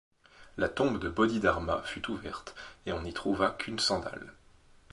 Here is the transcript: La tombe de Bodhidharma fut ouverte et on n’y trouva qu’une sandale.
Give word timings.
La 0.57 0.67
tombe 0.67 0.99
de 0.99 1.09
Bodhidharma 1.09 1.83
fut 1.83 2.09
ouverte 2.09 2.55
et 2.87 2.91
on 2.91 3.03
n’y 3.03 3.13
trouva 3.13 3.51
qu’une 3.51 3.77
sandale. 3.77 4.33